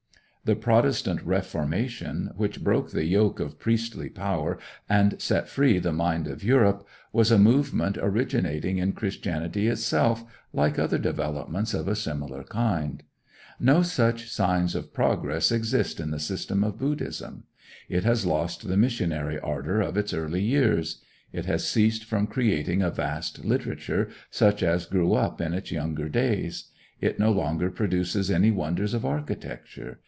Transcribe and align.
The 0.43 0.55
Protestant 0.55 1.21
Reformation, 1.21 2.31
which 2.35 2.63
broke 2.63 2.91
the 2.91 3.05
yoke 3.05 3.39
of 3.39 3.59
priestly 3.59 4.09
power 4.09 4.57
and 4.89 5.21
set 5.21 5.47
free 5.47 5.77
the 5.77 5.93
mind 5.93 6.27
of 6.27 6.43
Europe, 6.43 6.85
was 7.13 7.31
a 7.31 7.37
movement 7.37 7.95
originating 8.01 8.79
in 8.79 8.93
Christianity 8.93 9.67
itself, 9.67 10.25
like 10.51 10.79
other 10.79 10.97
developments 10.97 11.75
of 11.75 11.87
a 11.87 11.95
similar 11.95 12.43
kind. 12.43 13.03
No 13.61 13.83
such 13.83 14.31
signs 14.31 14.73
of 14.73 14.91
progress 14.95 15.51
exist 15.51 15.99
in 15.99 16.09
the 16.09 16.19
system 16.19 16.63
of 16.63 16.79
Buddhism. 16.79 17.43
It 17.87 18.03
has 18.03 18.25
lost 18.25 18.67
the 18.67 18.75
missionary 18.75 19.39
ardor 19.39 19.79
of 19.79 19.95
its 19.95 20.11
early 20.11 20.41
years; 20.41 21.03
it 21.31 21.45
has 21.45 21.67
ceased 21.69 22.03
from 22.03 22.25
creating 22.27 22.81
a 22.81 22.89
vast 22.89 23.45
literature 23.45 24.09
such 24.31 24.63
as 24.63 24.87
grew 24.87 25.13
up 25.13 25.39
in 25.39 25.53
its 25.53 25.71
younger 25.71 26.09
days; 26.09 26.71
it 26.99 27.19
no 27.19 27.31
longer 27.31 27.69
produces 27.69 28.31
any 28.31 28.49
wonders 28.49 28.95
of 28.95 29.05
architecture. 29.05 29.99